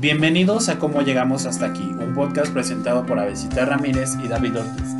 [0.00, 4.92] Bienvenidos a Cómo Llegamos Hasta Aquí, un podcast presentado por Avesita Ramírez y David Ortiz.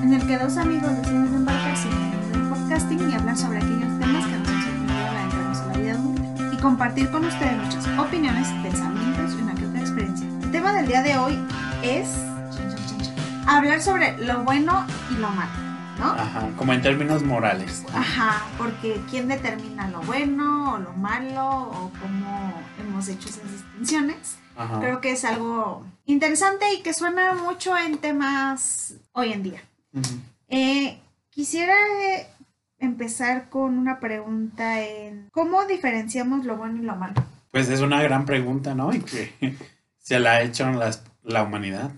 [0.00, 3.58] En el que dos amigos deciden embarcarse en el mundo del podcasting y hablar sobre
[3.58, 7.98] aquellos temas que nos han sorprendido en la vida adulta y compartir con ustedes nuestras
[7.98, 10.28] opiniones, pensamientos y una que otra experiencia.
[10.44, 11.36] El tema del día de hoy
[11.82, 12.14] es
[13.48, 15.52] hablar sobre lo bueno y lo malo.
[15.98, 16.12] ¿no?
[16.12, 17.84] Ajá, como en términos morales.
[17.92, 24.43] Ajá, porque ¿quién determina lo bueno o lo malo o cómo hemos hecho esas distinciones?
[24.56, 24.80] Ajá.
[24.80, 29.62] Creo que es algo interesante y que suena mucho en temas hoy en día.
[30.48, 30.98] Eh,
[31.30, 32.26] quisiera eh,
[32.78, 37.14] empezar con una pregunta en ¿cómo diferenciamos lo bueno y lo malo?
[37.50, 38.92] Pues es una gran pregunta, ¿no?
[38.92, 39.32] Y que
[39.98, 41.90] se la ha hecho las- la humanidad.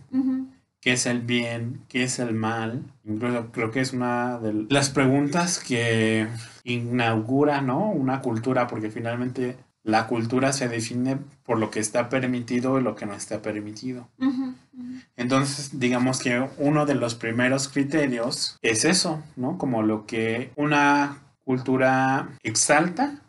[0.80, 1.80] ¿Qué es el bien?
[1.88, 2.84] ¿Qué es el mal?
[3.04, 6.28] Incluso creo que es una de las preguntas que
[6.62, 7.90] inaugura, ¿no?
[7.90, 12.96] Una cultura, porque finalmente la cultura se define por lo que está permitido y lo
[12.96, 14.08] que no está permitido.
[15.16, 19.58] Entonces, digamos que uno de los primeros criterios es eso, ¿no?
[19.58, 23.20] Como lo que una cultura exalta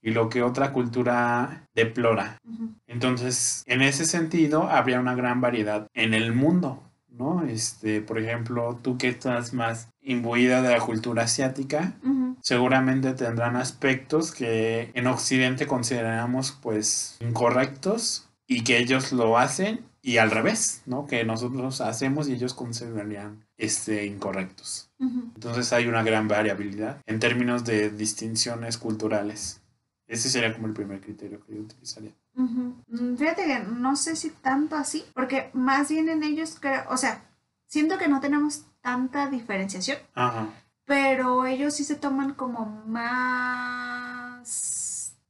[0.00, 2.38] y lo que otra cultura deplora.
[2.86, 7.42] Entonces, en ese sentido, habría una gran variedad en el mundo, ¿no?
[7.44, 13.56] Este, por ejemplo, tú que estás más imbuida de la cultura asiática, ujú, seguramente tendrán
[13.56, 20.82] aspectos que en Occidente consideramos pues incorrectos y que ellos lo hacen y al revés,
[20.86, 21.06] ¿no?
[21.06, 24.90] Que nosotros hacemos y ellos considerarían este incorrectos.
[24.98, 25.30] ujú.
[25.34, 29.60] Entonces hay una gran variabilidad en términos de distinciones culturales.
[30.06, 32.12] Ese sería como el primer criterio que yo utilizaría.
[32.36, 32.74] Ujú.
[32.88, 36.96] Mm, Fíjate que no sé si tanto así, porque más bien en ellos creo, o
[36.98, 37.24] sea,
[37.66, 40.48] siento que no tenemos tanta diferenciación, Ajá.
[40.84, 44.44] pero ellos sí se toman como más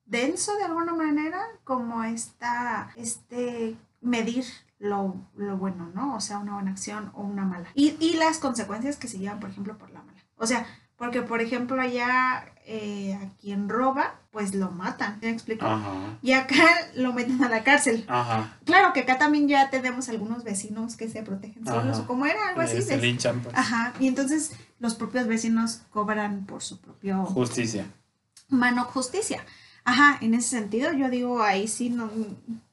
[0.07, 4.45] denso de alguna manera, como esta, este, medir
[4.81, 6.17] lo, lo bueno, ¿no?
[6.17, 7.69] O sea, una buena acción o una mala.
[7.75, 10.19] Y, y las consecuencias que se llevan, por ejemplo, por la mala.
[10.37, 10.67] O sea,
[10.97, 15.67] porque, por ejemplo, allá eh, a quien roba, pues lo matan, ¿me explico?
[15.67, 16.19] Ajá.
[16.23, 16.65] Y acá
[16.97, 18.05] lo meten a la cárcel.
[18.09, 18.57] Ajá.
[18.65, 22.49] Claro que acá también ya tenemos algunos vecinos que se protegen solos o como era
[22.49, 22.81] algo así.
[22.83, 23.55] Se linchan, pues.
[23.57, 27.87] Ajá, y entonces los propios vecinos cobran por su propio Justicia.
[28.49, 29.45] mano justicia.
[29.85, 32.11] Ajá, en ese sentido yo digo ahí sí no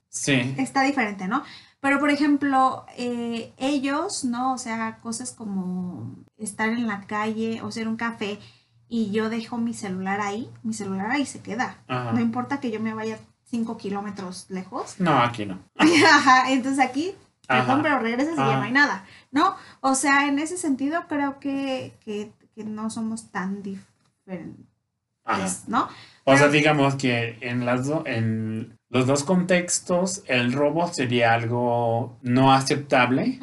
[0.09, 0.55] Sí.
[0.57, 1.43] está diferente, ¿no?
[1.81, 4.53] Pero por ejemplo, eh, ellos, ¿no?
[4.53, 8.39] O sea, cosas como estar en la calle o hacer un café
[8.91, 11.77] y yo dejo mi celular ahí, mi celular ahí se queda.
[11.87, 12.11] Ajá.
[12.11, 14.95] No importa que yo me vaya cinco kilómetros lejos.
[14.99, 15.59] No, aquí no.
[15.77, 17.15] Ajá, entonces aquí,
[17.47, 17.61] Ajá.
[17.65, 19.55] perdón, pero regresas y ya no hay nada, ¿no?
[19.79, 24.67] O sea, en ese sentido creo que, que, que no somos tan diferentes.
[25.67, 25.87] ¿no?
[26.25, 32.17] O sea, digamos que en las do- en los dos contextos el robo sería algo
[32.21, 33.39] no aceptable,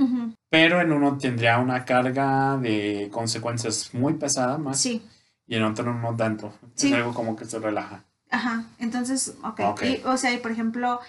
[0.50, 5.02] pero en uno tendría una carga de consecuencias muy pesada más Sí,
[5.48, 6.52] y en otro no tanto.
[6.74, 6.88] Sí.
[6.88, 8.04] Es algo como que se relaja.
[8.30, 8.64] ajá.
[8.78, 9.60] Entonces, ok.
[9.70, 9.82] Ok.
[9.82, 11.00] Y, o sea, y por ejemplo,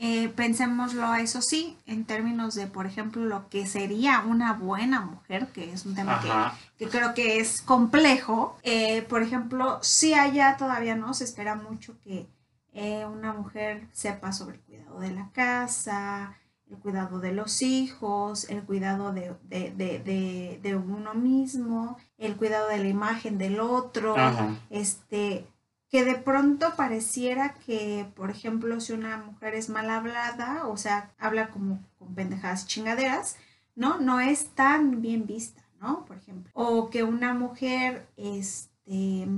[0.00, 5.00] eh, pensémoslo a eso sí, en términos de, por ejemplo, lo que sería una buena
[5.00, 8.56] mujer, que es un tema que creo que es complejo.
[8.62, 12.28] Eh, por ejemplo, si allá todavía no se espera mucho que
[12.74, 16.36] eh, una mujer sepa sobre el cuidado de la casa,
[16.70, 22.36] el cuidado de los hijos, el cuidado de, de, de, de, de uno mismo, el
[22.36, 24.54] cuidado de la imagen del otro, Ajá.
[24.70, 25.46] este
[25.90, 31.14] que de pronto pareciera que, por ejemplo, si una mujer es mal hablada, o sea,
[31.18, 33.36] habla como con pendejadas chingaderas,
[33.74, 33.98] ¿no?
[33.98, 36.04] No es tan bien vista, ¿no?
[36.04, 36.50] Por ejemplo.
[36.54, 39.28] O que una mujer, este,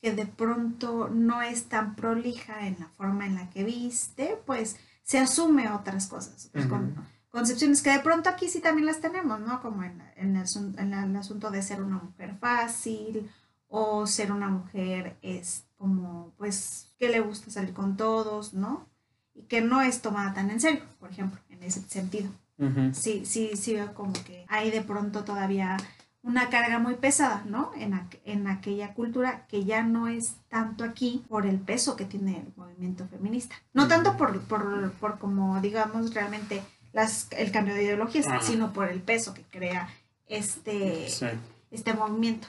[0.00, 4.78] que de pronto no es tan prolija en la forma en la que viste, pues
[5.04, 6.48] se asume otras cosas.
[6.52, 6.94] pues, con-
[7.30, 9.60] concepciones que de pronto aquí sí también las tenemos, ¿no?
[9.62, 13.30] Como en, en el, asun- en el asunto de ser una mujer fácil
[13.68, 18.88] o ser una mujer es como, pues, que le gusta salir con todos, ¿no?
[19.34, 22.30] Y que no es tomada tan en serio, por ejemplo, en ese sentido.
[22.58, 22.94] Ujú.
[22.94, 25.76] Sí, sí, sí veo como que hay de pronto todavía
[26.24, 27.70] una carga muy pesada, ¿no?
[27.76, 32.04] En, aqu- en aquella cultura que ya no es tanto aquí por el peso que
[32.06, 33.54] tiene el movimiento feminista.
[33.74, 36.62] No tanto por, por, por como, digamos, realmente
[36.92, 38.40] las, el cambio de ideologías, Ajá.
[38.40, 39.88] sino por el peso que crea
[40.26, 41.26] este, Sí.
[41.70, 42.48] este movimiento.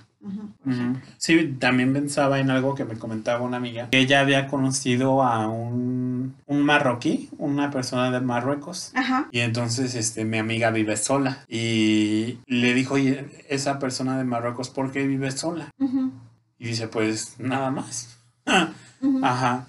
[1.17, 5.47] Sí, también pensaba en algo que me comentaba una amiga, que ella había conocido a
[5.47, 9.27] un, un marroquí, una persona de Marruecos, Ajá.
[9.31, 14.69] y entonces este, mi amiga vive sola, y le dijo, oye, esa persona de Marruecos,
[14.69, 15.71] ¿por qué vive sola?
[16.57, 18.17] Y dice, pues nada más.
[19.23, 19.67] Ajá.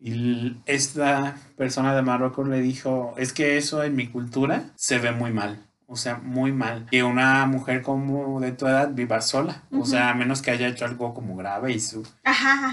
[0.00, 5.10] Y esta persona de Marruecos le dijo, es que eso en mi cultura se ve
[5.10, 5.67] muy mal.
[5.90, 6.86] O sea, muy mal.
[6.90, 9.62] Que una mujer como de tu edad viva sola.
[9.72, 12.06] O sea, a menos que haya hecho algo como grave y su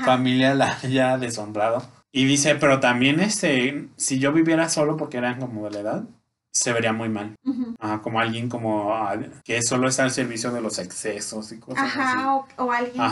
[0.04, 1.82] familia la haya deshonrado.
[2.12, 6.04] Y dice, pero también este, si yo viviera solo porque eran como de la edad,
[6.52, 7.36] se vería muy mal.
[8.02, 12.46] como alguien como ah, que solo está al servicio de los excesos y cosas Ajá,
[12.58, 13.04] O, alguien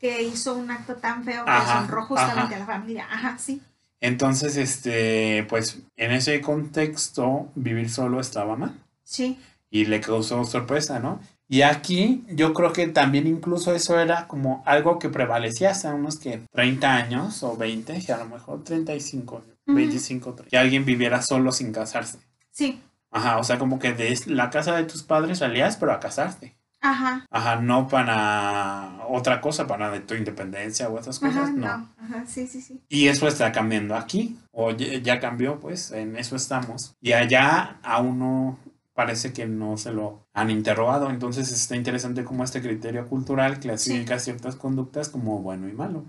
[0.00, 3.06] que, hizo un acto tan feo que deshonró justamente a la familia.
[3.10, 3.62] Ajá, sí.
[4.00, 8.76] Entonces, este, pues en ese contexto, vivir solo estaba mal.
[9.06, 9.38] Sí.
[9.70, 11.20] Y le causó sorpresa, ¿no?
[11.48, 16.18] Y aquí yo creo que también incluso eso era como algo que prevalecía hasta unos
[16.18, 21.22] que 30 años o 20, y a lo mejor 35, 25, 30, que alguien viviera
[21.22, 22.18] solo sin casarse.
[22.50, 22.82] Sí.
[23.12, 26.56] Ajá, o sea, como que de la casa de tus padres salías, pero a casarte.
[26.80, 27.26] Ajá.
[27.30, 31.66] Ajá, no para otra cosa, para de tu independencia o esas cosas, no.
[31.66, 32.80] Ajá, sí, sí, sí.
[32.88, 36.94] Y eso está cambiando aquí, o ya cambió, pues, en eso estamos.
[37.00, 38.58] Y allá aún no
[38.96, 41.10] parece que no se lo han interrogado.
[41.10, 46.04] Entonces está interesante cómo este criterio cultural clasifica ciertas conductas como bueno y malo.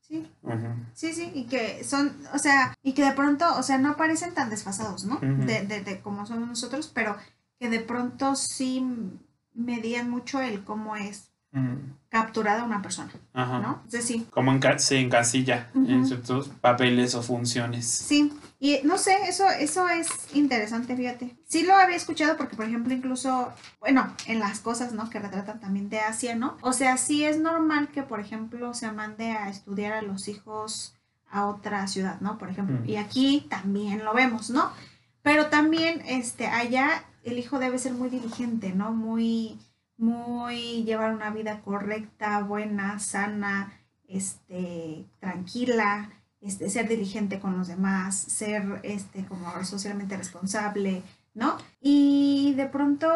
[0.00, 0.26] Sí.
[0.94, 4.34] Sí, sí, y que son, o sea, y que de pronto, o sea, no parecen
[4.34, 5.18] tan desfasados, ¿no?
[5.20, 7.16] de, de, de como somos nosotros, pero
[7.60, 8.84] que de pronto sí
[9.54, 11.27] medían mucho el cómo es
[12.08, 13.82] capturada una persona, ¿no?
[13.86, 17.86] Es decir, como se encasilla en ciertos papeles o funciones.
[17.86, 21.36] Sí, y no sé, eso, eso es interesante, fíjate.
[21.46, 25.08] Sí lo había escuchado porque, por ejemplo, incluso, bueno, en las cosas, ¿no?
[25.10, 26.56] Que retratan también de Asia, ¿no?
[26.62, 30.94] O sea, sí es normal que, por ejemplo, se mande a estudiar a los hijos
[31.30, 32.38] a otra ciudad, ¿no?
[32.38, 32.82] Por ejemplo.
[32.84, 34.72] Y aquí también lo vemos, ¿no?
[35.22, 38.92] Pero también, este, allá el hijo debe ser muy diligente, ¿no?
[38.92, 39.58] Muy
[39.98, 43.72] muy llevar una vida correcta, buena, sana,
[44.06, 46.10] este, tranquila,
[46.40, 51.02] este, ser diligente con los demás, ser este, como socialmente responsable,
[51.34, 51.58] ¿no?
[51.80, 53.10] Y de pronto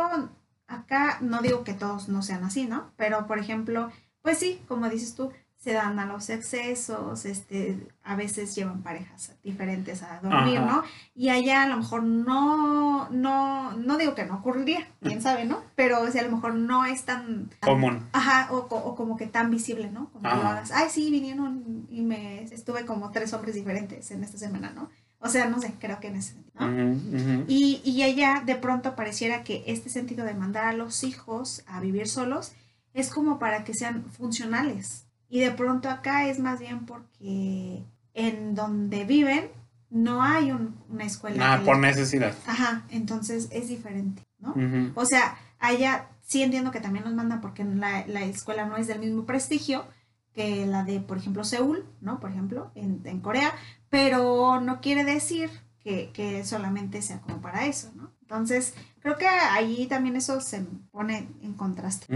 [0.67, 2.93] acá, no digo que todos no sean así, ¿no?
[2.97, 3.91] Pero por ejemplo,
[4.23, 5.33] pues sí, como dices tú,
[5.63, 10.83] se dan a los excesos, este, a veces llevan parejas diferentes a dormir, ¿no?
[11.15, 15.63] Y allá a lo mejor no, no, no digo que no ocurriría, quién sabe, ¿no?
[15.77, 17.49] Pero o sea, a lo mejor no es tan...
[17.61, 18.09] Común.
[18.13, 20.11] Ajá, o, o, como que tan visible, ¿no?
[20.11, 24.73] Como hagas, ay, sí, vinieron y me estuve como tres hombres diferentes en esta semana,
[24.75, 24.91] ¿no?
[25.21, 27.45] O sea, no sé, creo que en ese sentido, ¿no?
[27.47, 31.79] Y, y allá de pronto pareciera que este sentido de mandar a los hijos a
[31.79, 32.53] vivir solos
[32.95, 37.83] es como para que sean funcionales, y de pronto acá es más bien porque
[38.13, 39.49] en donde viven
[39.89, 41.55] no hay una escuela.
[41.55, 42.35] Ah, por necesidad.
[42.47, 44.55] Ajá, entonces es diferente, ¿no?
[44.95, 48.87] O sea, allá sí entiendo que también nos mandan porque la, la, escuela no es
[48.87, 49.87] del mismo prestigio
[50.35, 52.21] que la de, por ejemplo, Seúl, ¿no?
[52.21, 53.55] Por ejemplo, en, en Corea,
[53.89, 55.49] pero no quiere decir
[55.81, 58.13] que, que, solamente sea como para eso, ¿no?
[58.21, 62.07] Entonces, creo que ahí también eso se pone en contraste.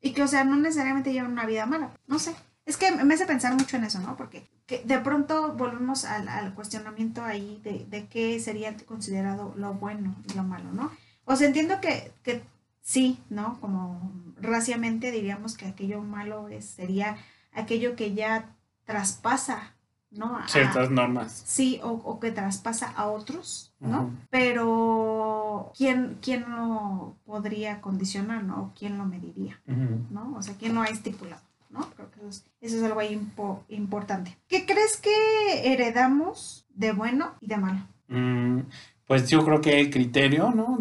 [0.00, 2.36] Y que, o sea, no necesariamente llevan una vida mala, no sé.
[2.64, 4.16] Es que me hace pensar mucho en eso, ¿no?
[4.16, 4.48] Porque
[4.84, 10.44] de pronto volvemos al, cuestionamiento ahí de, de, qué sería considerado lo bueno y lo
[10.44, 10.90] malo, ¿no?
[11.24, 12.42] O sea, entiendo que, que
[12.80, 13.58] sí, ¿no?
[13.60, 17.16] Como raciamente diríamos que aquello malo es, sería
[17.52, 18.54] aquello que ya
[18.84, 19.74] traspasa,
[20.10, 20.38] ¿no?
[20.46, 21.42] Ciertas normas.
[21.46, 24.10] Sí, o, que traspasa a otros, ¿no?
[24.30, 28.72] Pero ¿quién, ¿quién lo podría condicionar, ¿no?
[28.78, 30.34] ¿Quién lo mediría, ¿no?
[30.36, 31.42] O sea, ¿quién lo ha estipulado?
[31.72, 31.88] ¿No?
[31.96, 33.20] Creo que eso es, algo ahí
[33.68, 34.36] importante.
[34.48, 37.80] ¿Qué crees que heredamos de bueno y de malo?
[38.08, 38.60] Mm,
[39.06, 40.78] pues yo creo que el criterio, ¿no?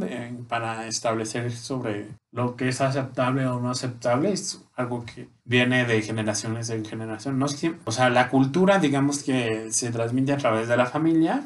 [0.47, 6.01] para establecer sobre lo que es aceptable o no aceptable es algo que viene de
[6.01, 7.39] generaciones en generación.
[7.39, 7.47] No
[7.85, 11.43] o sea, la cultura, digamos que se transmite a través de la familia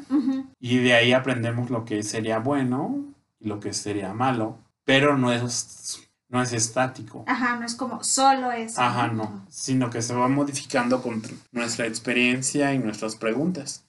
[0.60, 3.04] y de ahí aprendemos lo que sería bueno
[3.40, 6.05] y lo que sería malo, pero no es
[6.36, 7.24] no es estático.
[7.26, 8.80] Ajá, no es como solo eso.
[8.80, 13.86] Ajá, no, sino que se va modificando con nuestra experiencia y nuestras preguntas.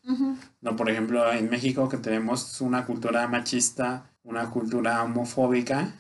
[0.62, 5.94] No, por ejemplo, en México que tenemos una cultura machista, una cultura homofóbica,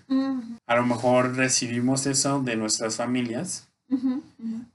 [0.66, 3.68] a lo mejor recibimos eso de nuestras familias,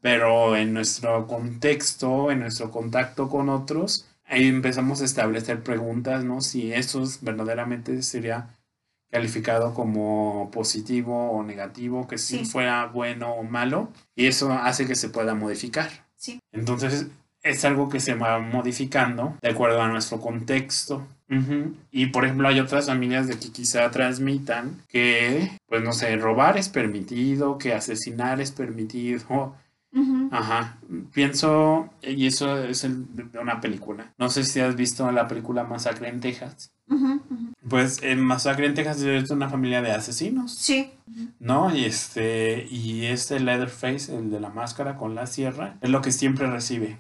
[0.03, 6.43] pero en nuestro contexto, en nuestro contacto con otros, ahí empezamos a establecer preguntas, ¿no?
[6.43, 8.59] Si eso verdaderamente sería
[9.13, 14.97] calificado como positivo o negativo, que si fuera bueno o malo, y eso hace que
[14.97, 15.91] se pueda modificar.
[16.17, 16.41] Sí.
[16.51, 17.07] Entonces,
[17.43, 21.07] es algo que se va modificando de acuerdo a nuestro contexto.
[21.91, 26.59] Y por ejemplo, hay otras familias de que quizá transmitan que, pues no sé, robar
[26.59, 29.55] es permitido, que asesinar es permitido,
[30.31, 30.79] Ajá.
[31.13, 34.13] Pienso, y eso es el- de una película.
[34.19, 36.73] No sé si has visto la película Masacre en Texas.
[37.69, 40.91] Pues en Masacre en Texas es una familia de asesinos, Sí.
[41.39, 41.75] ¿no?
[41.75, 46.13] Y este, y este Leatherface, el de la máscara con la sierra, es lo que
[46.13, 46.99] siempre recibe,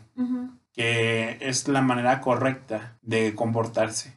[0.72, 4.16] que es la manera correcta de comportarse.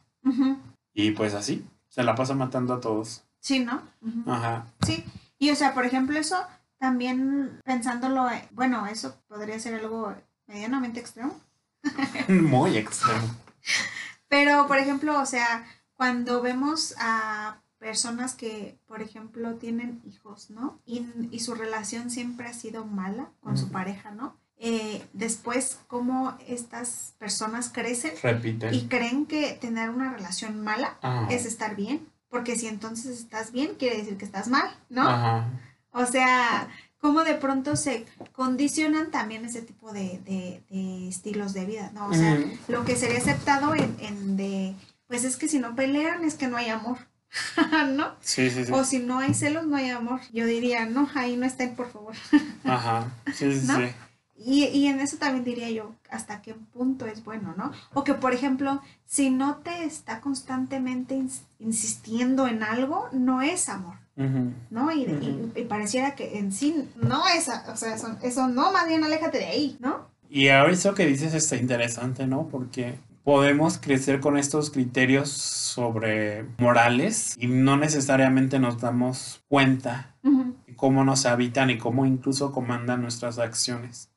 [0.94, 3.24] Y pues así, se la pasa matando a todos.
[3.40, 3.82] Sí, ¿no?
[4.26, 4.66] Ajá.
[4.84, 5.04] Sí,
[5.38, 6.36] y o sea, por ejemplo, eso
[6.78, 10.14] también pensándolo, eh, bueno, eso podría ser algo
[10.46, 11.38] medianamente extremo,
[12.28, 13.28] Muy extremo.
[14.28, 15.64] pero por ejemplo, o sea,
[15.94, 20.80] cuando vemos a personas que, por ejemplo, tienen hijos, ¿no?
[20.86, 24.36] Y, y su relación siempre ha sido mala con su pareja, ¿no?
[24.58, 28.72] Eh, después, cómo estas personas crecen Repiten.
[28.72, 31.28] y creen que tener una relación mala Ajá.
[31.30, 35.02] es estar bien, porque si entonces estás bien, quiere decir que estás mal, ¿no?
[35.08, 35.46] Ajá.
[35.96, 41.64] O sea, cómo de pronto se condicionan también ese tipo de, de- de estilos de
[41.66, 42.08] vida, ¿no?
[42.08, 42.38] O sea,
[42.68, 44.74] lo que sería aceptado en, en de,
[45.08, 46.98] pues es que si no pelean es que no hay amor,
[47.96, 48.14] ¿no?
[48.20, 48.72] Sí, sí, sí.
[48.72, 50.20] O si no hay celos, no hay amor.
[50.32, 52.14] Yo diría, no, ahí no estén, por favor.
[52.64, 53.10] Ajá.
[53.34, 53.76] Sí, sí, ¿No?
[53.76, 53.92] sí.
[54.38, 57.72] Y, y en eso también diría yo, hasta qué punto es bueno, ¿no?
[57.94, 63.68] O que, por ejemplo, si no te está constantemente ins- insistiendo en algo, no es
[63.68, 63.96] amor.
[64.70, 64.90] ¿no?
[64.92, 65.02] Y,
[65.56, 69.36] y- pareciera que en sí no es, o sea, eso, eso no, más bien aléjate
[69.38, 70.06] de ahí, ¿no?
[70.30, 72.48] Y ahora eso que dices está interesante, ¿no?
[72.48, 80.14] Porque podemos crecer con estos criterios sobre morales y no necesariamente nos damos cuenta
[80.66, 84.10] de cómo nos habitan y cómo incluso comandan nuestras acciones.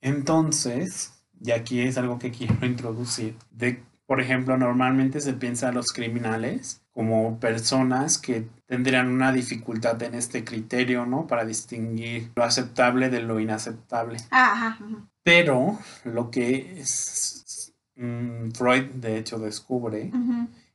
[0.00, 5.72] Entonces, y aquí es algo que quiero introducir, de, por ejemplo, normalmente se piensa a
[5.72, 11.26] los criminales como personas que tendrían una dificultad en este criterio, ¿no?
[11.26, 14.18] Para distinguir lo aceptable de lo inaceptable.
[14.30, 14.78] Ah, Ajá,
[15.22, 20.10] Pero lo que es, mm, Freud de hecho descubre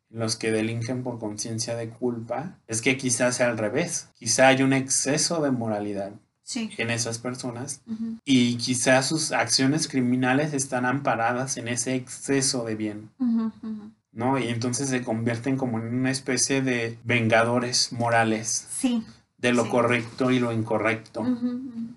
[0.10, 4.10] los que delinquen por conciencia de culpa es que quizás sea al revés.
[4.16, 6.14] Quizá hay un exceso de moralidad
[6.46, 6.70] sí.
[6.78, 7.82] en esas personas
[8.24, 13.10] y quizás sus acciones criminales están amparadas en ese exceso de bien.
[14.14, 14.38] ¿no?
[14.40, 19.04] Y entonces se convierten como en una especie de vengadores morales Sí.
[19.38, 19.70] de lo Sí.
[19.72, 21.26] correcto y lo incorrecto.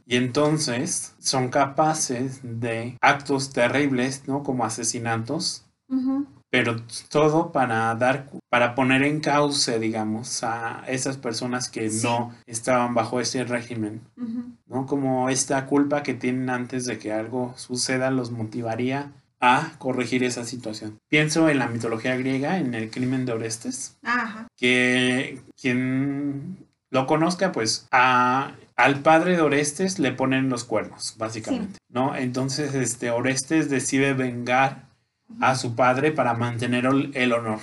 [0.04, 4.42] Y entonces son capaces de actos terribles, ¿no?
[4.42, 5.64] Como asesinatos,
[6.50, 6.76] pero
[7.10, 12.06] todo para dar, para poner en cauce, digamos, a esas personas que Sí.
[12.06, 14.00] no estaban bajo ese régimen.
[14.66, 14.86] ¿no?
[14.86, 20.44] Como esta culpa que tienen antes de que algo suceda los motivaría a corregir esa
[20.44, 20.98] situación.
[21.08, 24.48] Pienso en la mitología griega, en el crimen de Orestes, Ajá.
[24.56, 31.78] que quien lo conozca, pues a, al padre de Orestes le ponen los cuernos, básicamente,
[31.88, 32.16] ¿no?
[32.16, 34.87] Entonces, este, Orestes decide vengar
[35.40, 37.60] a su padre para mantener el, honor.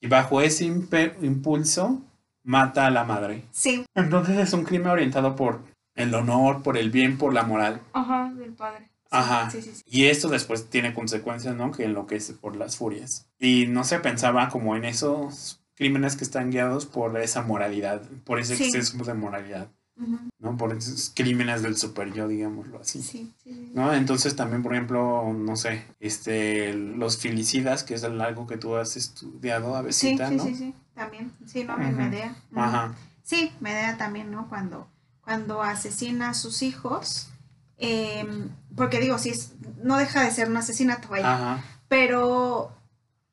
[0.00, 2.00] Y bajo ese impulso,
[2.44, 3.44] mata a la madre.
[3.50, 3.84] Sí.
[3.94, 5.60] Entonces es un crimen orientado por
[5.94, 7.80] el honor, por el bien, por la moral.
[7.92, 8.88] Ajá, del padre.
[9.10, 9.50] Ajá.
[9.50, 9.82] Sí, sí, sí.
[9.86, 11.70] Y esto después tiene consecuencias, ¿no?
[11.70, 13.28] Que enloquece por las furias.
[13.38, 18.38] Y no se pensaba como en esos crímenes que están guiados por esa moralidad, por
[18.38, 19.68] ese exceso de moralidad,
[20.06, 20.56] ¿no?
[20.56, 23.00] Por esos crímenes del super yo, digámoslo así.
[23.02, 23.70] Sí, sí, sí.
[23.74, 23.92] ¿No?
[23.94, 28.96] Entonces también, por ejemplo, no sé, este, los filicidas, que es algo que tú has
[28.96, 30.44] estudiado a Sí, Besita, sí, ¿no?
[30.44, 31.32] sí, sí, también.
[31.46, 31.80] Sí, ¿no?
[31.80, 31.96] En Ujú.
[31.96, 32.36] Medea.
[32.54, 32.94] Ajá.
[33.22, 34.48] Sí, Medea también, ¿no?
[34.48, 34.88] Cuando,
[35.22, 37.28] cuando asesina a sus hijos,
[37.78, 41.64] em, porque digo, sí, es, no deja de ser un asesinato, vaya, Ajá.
[41.88, 42.72] pero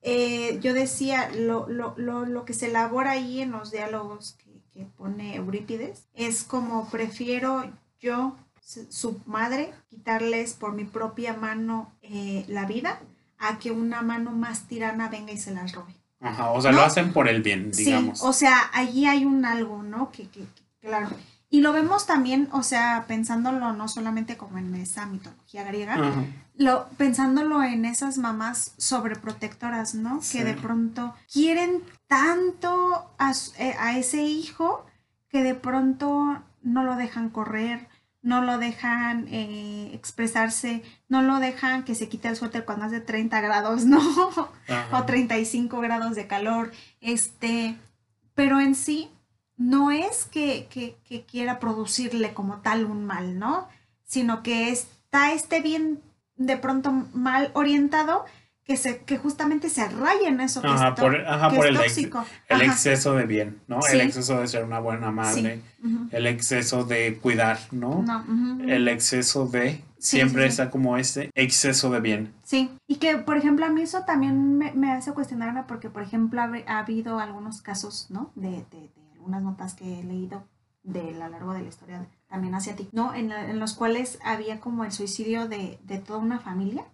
[0.02, 4.49] eh, yo decía, lo, lo, lo, lo que se elabora ahí en los diálogos que,
[4.80, 7.70] que pone Eurípides es como prefiero
[8.00, 13.02] yo, su- madre, quitarles por mi propia mano eh, la vida
[13.38, 15.94] a que una mano más tirana venga y se las robe.
[16.22, 16.52] Ajá.
[16.52, 16.78] O sea, ¿No?
[16.78, 18.20] lo hacen por el bien, digamos.
[18.20, 20.12] Sí, o sea, allí hay un algo, ¿no?
[20.12, 21.10] Que, que, que- claro.
[21.52, 25.98] Y lo vemos también, o sea, pensándolo no solamente como en esa mitología griega,
[26.56, 30.22] lo, pensándolo en esas mamás sobreprotectoras, ¿no?
[30.22, 30.38] Sí.
[30.38, 34.86] Que de pronto quieren tanto a, eh, a ese hijo
[35.28, 37.88] que de pronto no lo dejan correr,
[38.22, 43.00] no lo dejan eh, expresarse, no lo dejan que se quite el suéter cuando hace
[43.00, 44.00] 30 grados, ¿no?
[44.68, 45.00] Ajá.
[45.00, 47.76] o 35 grados de calor, este,
[48.36, 49.10] pero en sí
[49.60, 53.68] no es que, que, que quiera producirle como tal un mal, ¿no?
[54.06, 56.02] Sino que está este bien
[56.38, 58.26] de pronto mal orientado
[58.64, 61.66] que se que justamente se raya en eso que Ajá, es, por, ajá, que por
[61.66, 62.26] es el, ex- tóxico.
[62.48, 62.72] el Ajá.
[62.72, 63.82] exceso de bien, ¿no?
[63.82, 63.94] Sí.
[63.94, 65.62] El exceso de ser una buena madre,
[66.12, 68.06] el exceso de cuidar, ¿no?
[68.66, 69.84] El exceso de...
[70.02, 72.34] Sí, Siempre está como este exceso de bien.
[72.44, 76.04] Sí, y que por ejemplo a mí eso también me, me hace cuestionarme porque por
[76.04, 78.32] ejemplo ha, habi- ha habido algunos casos, ¿no?
[78.36, 80.44] De, de, de algunas notas que he leído
[80.84, 83.14] de a lo largo de la historia también hacia ti, ¿no?
[83.14, 86.86] En, la- en los cuales había como el suicidio de, de toda una familia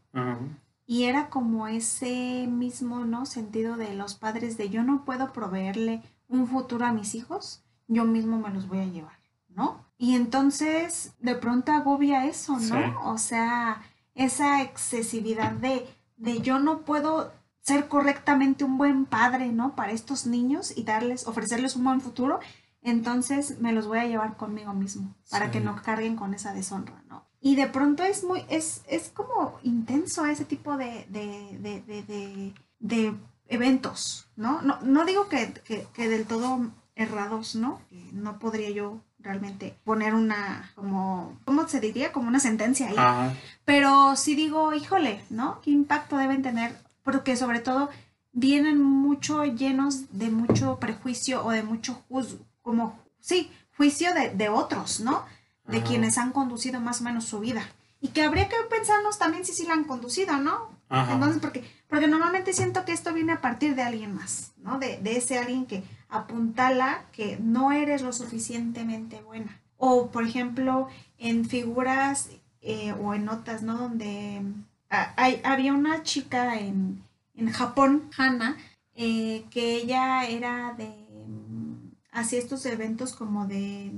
[0.87, 3.25] y era como ese mismo, ¿no?
[3.25, 8.05] Sentido de los padres de yo no puedo proveerle un futuro a mis hijos, yo
[8.05, 9.85] mismo me los voy a llevar, ¿no?
[9.97, 12.59] Y entonces de pronto agobia eso, ¿no?
[12.59, 12.75] Sí.
[13.03, 13.81] O sea,
[14.15, 17.31] esa excesividad de, de yo no puedo
[17.65, 19.75] ser correctamente un buen padre, ¿no?
[19.75, 22.39] Para estos niños y darles, ofrecerles un buen futuro,
[22.83, 25.51] entonces me los voy a llevar conmigo mismo para Sí.
[25.53, 27.23] que no carguen con esa deshonra, ¿no?
[27.41, 33.15] Y de pronto es muy, es, es como intenso ese tipo de, de, de, de,
[33.47, 34.61] eventos, ¿no?
[34.61, 37.79] No, no digo que, que, que del todo errados, ¿no?
[38.13, 42.11] No podría yo realmente poner una, como, ¿cómo se diría?
[42.11, 42.95] Como una sentencia ahí.
[42.97, 43.33] Ajá.
[43.65, 45.61] Pero sí digo, híjole, ¿no?
[45.61, 46.84] ¿Qué impacto deben tener?
[47.05, 47.89] Porque sobre todo
[48.33, 54.49] vienen mucho llenos de mucho prejuicio o de mucho juzgo, como, sí, juicio de, de
[54.49, 55.23] otros, ¿no?
[55.67, 55.87] De Ajá.
[55.87, 57.65] quienes han conducido más o menos su vida.
[58.01, 60.69] Y que habría que pensarnos también si sí la han conducido, ¿no?
[60.89, 61.13] Ajá.
[61.13, 64.79] Entonces, porque, porque normalmente siento que esto viene a partir de alguien más, ¿no?
[64.79, 69.61] De, de ese alguien que apuntala que no eres lo suficientemente buena.
[69.77, 70.87] O, por ejemplo,
[71.19, 72.29] en figuras
[72.61, 73.77] eh, o en notas, ¿no?
[73.77, 74.41] Donde
[74.89, 77.03] hay, había una chica en,
[77.35, 78.57] en Japón, Hana,
[78.95, 80.87] eh, que ella era de...
[81.27, 83.91] mm, hacía estos eventos como de...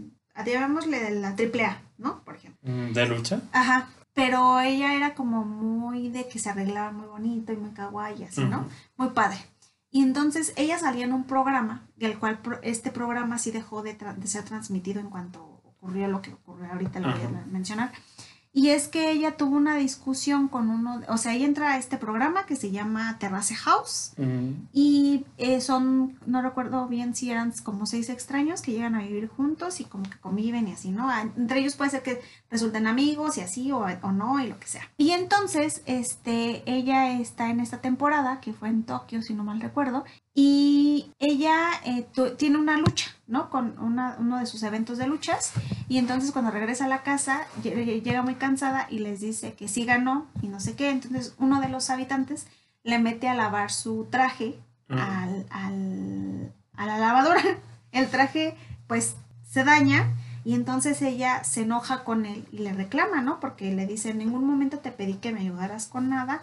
[0.45, 2.23] Llamémosle de la AAA, ¿no?
[2.23, 2.71] Por ejemplo.
[2.71, 3.41] Mm, ¿De lucha?
[3.51, 3.89] Ajá.
[4.13, 8.43] Pero ella era como muy de que se arreglaba muy bonito y muy kawaii, así,
[8.43, 8.67] ¿no?
[8.97, 9.37] Muy padre.
[9.91, 14.43] Y entonces ella salía en un programa, del cual este programa sí dejó de, ser
[14.43, 17.91] transmitido en cuanto ocurrió lo que ocurrió ahorita, lo voy a mencionar.
[18.57, 21.97] Y es que ella tuvo una discusión con uno, o sea, ella entra a este
[21.97, 24.13] programa que se llama Terrace House
[24.73, 29.27] y eh, son, no recuerdo bien si eran como seis extraños que llegan a vivir
[29.27, 31.07] juntos y como que conviven y así, ¿no?
[31.07, 34.59] Ah, Entre ellos puede ser que resulten amigos y así o, o no y lo
[34.59, 34.89] que sea.
[34.97, 39.61] Y entonces, este, ella está en esta temporada que fue en Tokio, si no mal
[39.61, 40.03] recuerdo,
[40.39, 42.05] y ella eh,
[42.37, 43.49] tiene una lucha, ¿no?
[43.49, 45.51] Con una- uno de sus eventos de luchas
[45.89, 49.67] y entonces cuando regresa a la casa lle- llega muy cansada y les dice que
[49.67, 52.45] sí ganó y no sé qué, entonces uno de los habitantes
[52.83, 57.41] le mete a lavar su traje al, al- a la lavadora.
[57.91, 59.15] El traje pues
[59.49, 60.13] se daña
[60.45, 63.39] y entonces ella se enoja con él y le reclama, ¿no?
[63.39, 66.41] Porque le dice, en ningún momento te pedí que me ayudaras con nada.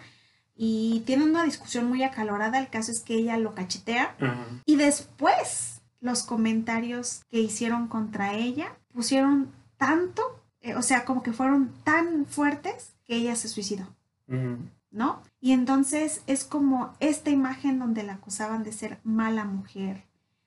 [0.55, 2.59] Y tienen una discusión muy acalorada.
[2.59, 4.15] El caso es que ella lo cachetea
[4.65, 10.21] y después los comentarios que hicieron contra ella pusieron tanto,
[10.61, 13.87] eh, o sea, como que fueron tan fuertes que ella se suicidó.
[14.95, 15.21] ¿no?
[15.41, 20.05] Y entonces es como esta imagen donde la acusaban de ser mala mujer,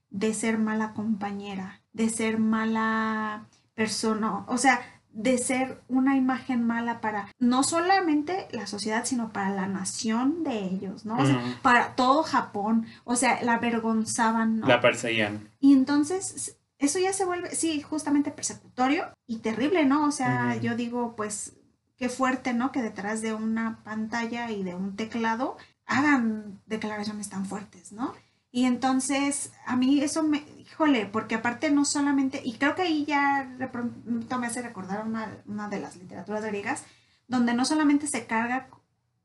[0.09, 3.45] de ser mala compañera, de ser mala
[3.75, 4.81] persona, o sea,
[5.19, 10.61] de ser una imagen mala para no solamente la sociedad, sino para la nación de
[10.61, 11.19] ellos, ¿no?
[11.19, 14.69] O sea, para todo Japón, o sea, la avergonzaban, ¿no?
[14.69, 15.51] La perseguían.
[15.59, 20.07] Y entonces eso ya se vuelve, sí, justamente persecutorio y terrible, ¿no?
[20.07, 21.55] O sea, yo digo, pues,
[21.97, 22.71] qué fuerte, ¿no?
[22.71, 28.15] Que detrás de una pantalla y de un teclado hagan declaraciones tan fuertes, ¿no?
[28.53, 33.05] Y entonces, a mí eso me, híjole, porque aparte no solamente, y creo que ahí
[33.05, 36.83] ya de pronto me hace recordar una, una de las literaturas griegas,
[37.27, 38.69] donde no solamente se carga,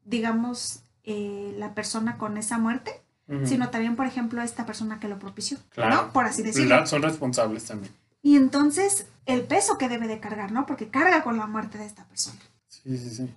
[0.05, 3.01] digamos, eh, la persona con esa muerte,
[3.45, 5.95] sino también, por ejemplo, esta persona que lo propició, Claro.
[5.95, 6.13] ¿no?
[6.13, 6.75] Por así decirlo.
[6.77, 7.91] La- son responsables también.
[8.21, 10.65] Y entonces, el peso que debe de cargar, ¿no?
[10.65, 12.39] Porque carga con la muerte de esta persona.
[12.67, 13.29] Sí, sí, sí.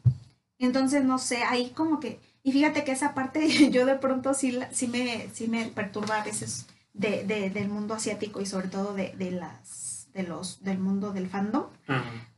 [0.59, 2.21] Entonces, no sé, ahí como que...
[2.43, 6.21] Y fíjate que esa parte yo de pronto sí, la- sí, me, sí me perturba
[6.21, 10.63] a veces de, de- del mundo asiático y sobre todo de, de las, de los,
[10.65, 11.67] del mundo del fandom.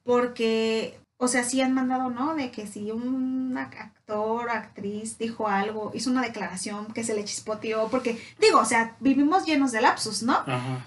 [0.05, 2.35] Porque, o sea, sí han mandado, ¿no?
[2.35, 7.25] De que si un actor o actriz dijo algo, hizo una declaración que se le
[7.25, 10.39] chispoteó, porque digo, o sea, vivimos llenos de lapsus, ¿no?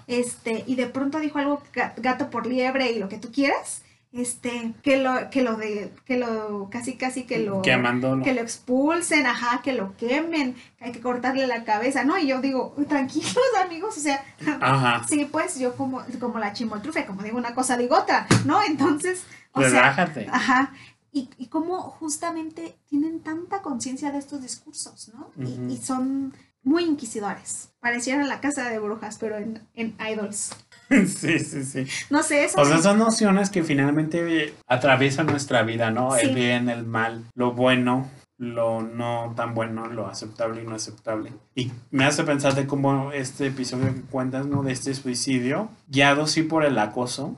[0.06, 3.82] Este, y de pronto dijo algo ga- gato por liebre y lo que tú quieras,
[4.12, 8.22] este, que lo, que lo de, que lo, casi casi que lo, Quemándolo.
[8.22, 12.18] que lo expulsen, ajá, que lo quemen, que hay que cortarle la cabeza, ¿no?
[12.18, 14.22] Y yo digo, tranquilos amigos, o sea,
[14.60, 15.04] Ajá.
[15.08, 18.62] sí, pues yo como, como la chimoltrufe, como digo una cosa digo otra, ¿no?
[18.62, 20.26] Entonces, o sea, Relájate.
[20.30, 20.72] Ajá.
[21.12, 25.30] y, y cómo justamente tienen tanta conciencia de estos discursos, ¿no?
[25.46, 27.70] Y- y, son muy inquisidores.
[27.80, 30.50] Parecieran la casa de brujas, pero en, en idols.
[31.06, 31.86] sí, sí, sí.
[32.10, 36.12] No sé, eso O sea, son nociones que finalmente atraviesan nuestra vida, ¿no?
[36.12, 36.26] Sí.
[36.26, 41.32] El bien, el mal, lo bueno, lo no tan bueno, lo aceptable y no aceptable.
[41.54, 44.62] Y me hace pensar de cómo este episodio que cuentas, ¿no?
[44.64, 47.36] De este suicidio, guiado sí por el acoso,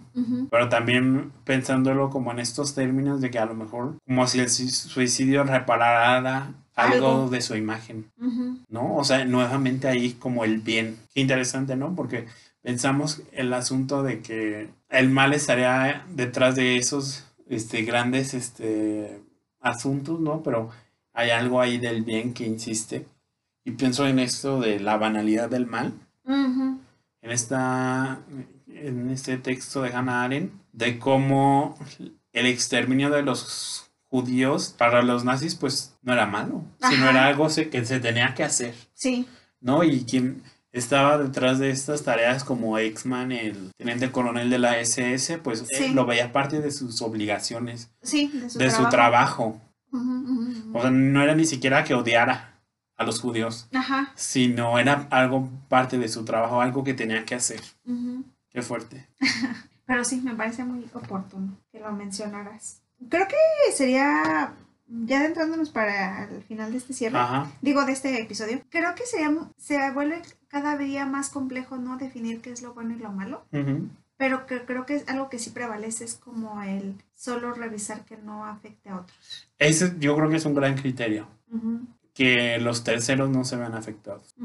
[0.51, 4.49] pero también pensándolo como en estos términos de que a lo mejor como si el
[4.49, 7.29] su- suicidio reparara algo, Algo.
[7.31, 8.07] de su imagen.
[8.71, 8.97] ¿no?
[8.97, 10.97] O sea, nuevamente ahí como el bien.
[11.15, 11.95] Qué interesante, ¿no?
[11.95, 12.27] Porque
[12.65, 19.21] pensamos el asunto de que el mal estaría detrás de esos este, grandes este,
[19.61, 20.43] asuntos, ¿no?
[20.43, 20.71] Pero
[21.13, 23.07] hay algo ahí del bien que insiste.
[23.65, 25.93] Y pienso en esto de la banalidad del mal
[27.25, 28.21] en esta
[28.69, 31.79] en este texto de Hannah Arendt de cómo
[32.33, 37.11] el exterminio de los judíos para los nazis pues no era malo, sino Ajá.
[37.11, 39.27] era algo que se tenía que hacer, Sí,
[39.61, 39.83] ¿no?
[39.85, 40.43] Y quien
[40.75, 46.05] estaba detrás de estas tareas como Exman, el teniente coronel de la SS, pues lo
[46.05, 48.83] veía parte de sus obligaciones, sí, de su de trabajo.
[48.85, 49.61] su trabajo.
[50.73, 52.61] O sea, no era ni siquiera que odiara
[52.97, 54.13] a los judíos, Ajá.
[54.17, 57.61] sino era algo parte de su trabajo, algo que tenía que hacer.
[57.87, 58.25] ujú.
[58.51, 59.09] Qué fuerte.
[59.87, 62.83] Pero sí, me parece muy oportuno que lo mencionaras.
[63.11, 63.37] Creo que
[63.73, 64.53] sería,
[64.89, 67.51] ya adentrándonos para el final de este cierre, Ajá.
[67.61, 70.23] digo, de este episodio, creo que sería, se vuelve
[70.55, 71.97] cada día más complejo, ¿no?
[71.99, 73.45] Definir qué es lo bueno y lo malo.
[74.17, 78.17] Pero que creo que es algo que sí prevalece, es como el solo revisar que
[78.17, 79.49] no afecte a otros.
[79.59, 81.27] Ese yo creo que es un gran criterio.
[82.15, 84.37] Que los terceros no se vean afectados.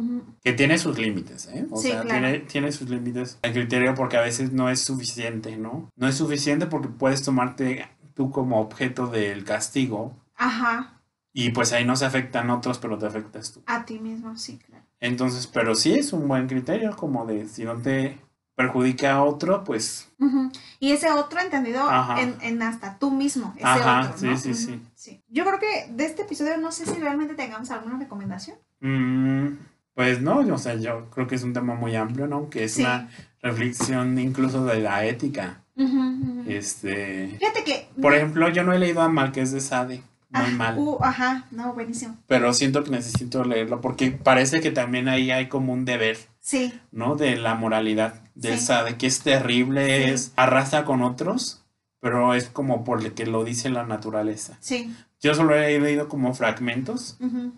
[0.44, 1.68] Que tiene sus límites, ¿eh?
[1.70, 2.20] O Sí, sea, claro.
[2.28, 5.88] tiene, tiene sus límites el criterio porque a veces no es suficiente, ¿no?
[5.96, 11.00] No es suficiente porque puedes tomarte tú como objeto del castigo Ajá,
[11.32, 13.62] y pues ahí no se afectan otros, pero te afectas tú.
[13.68, 14.84] a ti mismo, sí, claro.
[15.02, 18.20] Entonces, pero sí es un buen criterio como de si no te
[18.56, 20.10] perjudica a otro, pues.
[20.80, 23.54] Y ese otro entendido en, en hasta tú mismo.
[23.56, 24.38] Ese Ajá, otro, ¿no?
[24.38, 25.24] sí, sí, sí.
[25.30, 28.58] Yo creo que de este episodio no sé si realmente tengamos alguna recomendación.
[28.82, 29.58] Mm,
[29.94, 32.50] pues no, o sea, yo creo que es un tema muy amplio, ¿no?
[32.50, 32.82] Que es Sí.
[32.82, 33.10] una
[33.42, 35.62] reflexión incluso de la ética.
[36.48, 37.88] Este, Fíjate que.
[38.02, 41.46] por ejemplo, yo no he leído a Marqués de Sade, muy Ah, mal, uh, ajá,
[41.52, 42.16] no, buenísimo.
[42.28, 46.74] pero siento que necesito leerlo porque parece que también ahí hay como un deber, Sí,
[46.92, 47.16] ¿no?
[47.16, 48.66] De la moralidad del Sí.
[48.68, 50.10] Sade, que es terrible, Sí.
[50.12, 51.64] es arrasa con otros,
[52.00, 54.58] pero es como por lo que lo dice la naturaleza.
[54.62, 54.96] sí.
[55.22, 57.52] Yo solo he leído como fragmentos, ujú.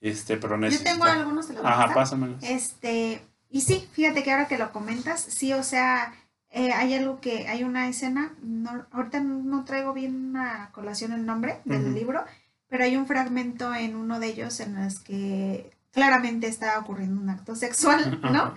[0.00, 0.90] este, pero Yo necesito.
[0.90, 2.42] tengo algunos de los Ajá, pásamelos.
[2.42, 6.12] Este, y sí, fíjate que ahora que lo comentas, sí, o sea,
[6.50, 11.26] eh, hay algo que, hay una escena, no, ahorita no traigo bien a colación el
[11.26, 12.24] nombre del libro,
[12.68, 17.30] pero hay un fragmento en uno de ellos en los que claramente está ocurriendo un
[17.30, 18.54] acto sexual, ¿no?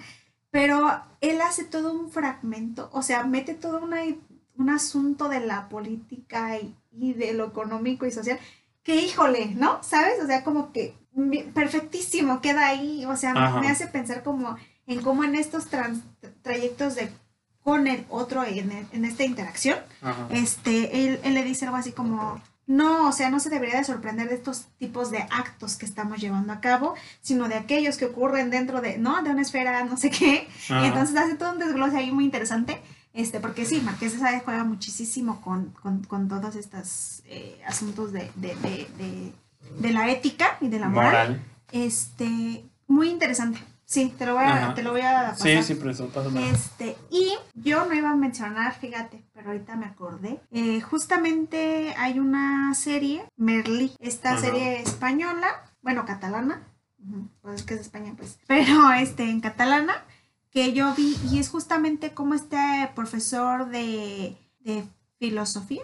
[0.51, 4.01] Pero él hace todo un fragmento, o sea, mete todo una,
[4.55, 8.39] un asunto de la política y, y de lo económico y social,
[8.83, 9.81] que híjole, ¿no?
[9.83, 10.21] ¿Sabes?
[10.23, 10.95] O sea, como que
[11.53, 13.59] perfectísimo queda ahí, o sea, Ajá.
[13.59, 16.03] me hace pensar como en cómo en estos trans-
[16.41, 17.11] trayectos de
[17.71, 20.27] con el otro en, en esta interacción, Ajá.
[20.31, 23.85] este, él, él le dice algo así como, no, o sea, no se debería de
[23.85, 28.03] sorprender de estos tipos de actos que estamos llevando a cabo, sino de aquellos que
[28.03, 29.23] ocurren dentro de, ¿no?
[29.23, 30.49] De una esfera, no sé qué.
[30.65, 30.83] Ajá.
[30.83, 32.81] Y entonces hace todo un desglose ahí muy interesante,
[33.13, 38.11] este, porque sí, Marqués de Sade juega muchísimo con, con, con todos estos eh, asuntos
[38.11, 39.33] de, de, de, de,
[39.79, 41.11] de la ética y de la moral.
[41.29, 41.45] Moral.
[41.71, 43.59] Este, muy interesante.
[43.91, 44.73] Sí, te lo voy a, Ajá.
[44.73, 45.37] te lo voy a pasar.
[45.37, 46.45] Sí, sí, pero eso, pásamelo.
[46.47, 50.39] Este, y yo no iba a mencionar, fíjate, pero ahorita me acordé.
[50.51, 54.39] eh, justamente hay una serie, Merlí, esta Ajá.
[54.41, 55.47] serie española,
[55.81, 56.61] bueno, catalana,
[57.41, 59.93] pues que es España, pues, pero este, en catalana,
[60.51, 62.57] que yo vi, y es justamente como este
[62.95, 64.85] profesor de, de
[65.19, 65.83] filosofía.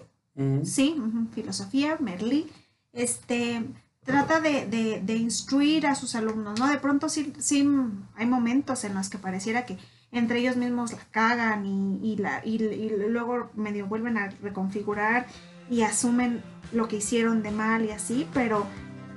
[0.64, 0.96] Sí,
[1.34, 2.50] filosofía, Merlí.
[2.94, 3.64] Este
[4.08, 6.68] trata de, de- de instruir a sus alumnos, ¿no?
[6.68, 7.68] De pronto sí, sí
[8.16, 9.78] hay momentos en los que pareciera que
[10.12, 15.28] entre ellos mismos la cagan y, y la, y, y luego medio vuelven a reconfigurar
[15.70, 16.42] y asumen
[16.72, 18.66] lo que hicieron de mal y así, pero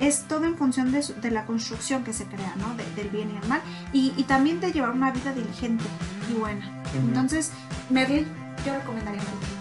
[0.01, 2.75] es todo en función de, su- de la construcción que se crea, ¿no?
[2.75, 3.61] De- del bien y el mal.
[3.93, 5.85] Y, y también de llevar una vida diligente
[6.31, 6.83] y buena.
[6.95, 7.53] Entonces,
[7.91, 8.27] Merlí,
[8.67, 9.60] yo recomendaría Merlí Ujú.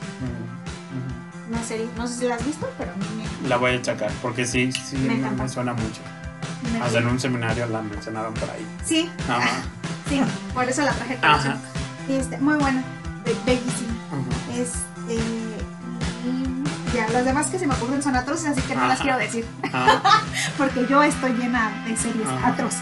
[1.50, 1.88] Una serie.
[1.98, 2.92] No sé si la has visto, pero.
[3.48, 5.44] La voy a checar porque sí, sí Me me, encanta.
[5.44, 6.02] me suena mucho.
[6.74, 8.66] me- Hasta en un seminario la mencionaron por ahí.
[8.86, 9.62] Sí, Ajá.
[10.08, 10.22] sí,
[10.54, 11.18] por eso la traje.
[11.22, 11.58] Ajá.
[12.08, 12.84] Este, muy buena,
[13.26, 13.94] be- bellísima.
[14.12, 14.60] Ajá.
[14.60, 16.64] Este, y
[16.96, 19.46] ya, los demás que se me ocurren son atroces, así que no las quiero decir,
[20.58, 22.80] porque yo estoy llena de series atroces.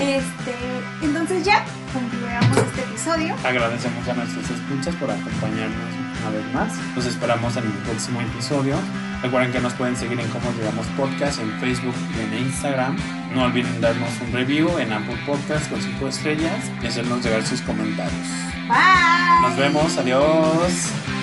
[0.00, 0.54] Este,
[1.02, 3.34] entonces ya concluamos este episodio.
[3.44, 6.72] agradecemos a nuestros escuchas por acompañarnos una vez más.
[6.94, 8.76] Los esperamos en el próximo episodio.
[9.22, 12.96] Recuerden que nos pueden seguir en Cómo Llegamos Podcast en Facebook y en Instagram.
[13.34, 17.60] No olviden darnos un review en Apple Podcast con 5 estrellas y hacernos llegar sus
[17.62, 18.28] comentarios.
[18.68, 19.42] Bye.
[19.42, 21.17] Nos vemos, adiós.